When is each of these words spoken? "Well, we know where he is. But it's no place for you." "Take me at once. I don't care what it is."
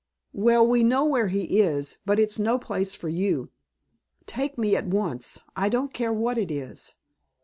"Well, 0.33 0.65
we 0.65 0.81
know 0.83 1.05
where 1.05 1.27
he 1.27 1.59
is. 1.59 1.99
But 2.07 2.17
it's 2.17 2.39
no 2.39 2.57
place 2.57 2.95
for 2.95 3.07
you." 3.07 3.51
"Take 4.25 4.57
me 4.57 4.75
at 4.75 4.87
once. 4.87 5.39
I 5.55 5.69
don't 5.69 5.93
care 5.93 6.11
what 6.11 6.39
it 6.39 6.49
is." 6.49 6.95